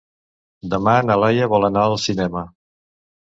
Demà 0.71 0.95
na 1.09 1.17
Laia 1.25 1.49
vol 1.53 1.67
anar 1.69 1.83
al 1.91 1.95
cinema. 2.05 2.45